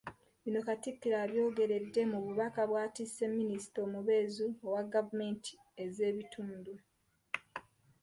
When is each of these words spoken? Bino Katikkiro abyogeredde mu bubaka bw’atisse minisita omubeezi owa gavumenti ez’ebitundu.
Bino 0.43 0.59
Katikkiro 0.67 1.15
abyogeredde 1.25 2.01
mu 2.11 2.19
bubaka 2.25 2.61
bw’atisse 2.69 3.23
minisita 3.39 3.77
omubeezi 3.87 4.45
owa 4.67 4.81
gavumenti 4.93 5.51
ez’ebitundu. 5.83 6.73